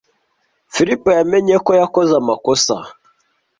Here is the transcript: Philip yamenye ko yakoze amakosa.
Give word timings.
Philip 0.73 1.03
yamenye 1.19 1.55
ko 1.65 1.71
yakoze 1.81 2.13
amakosa. 2.21 2.73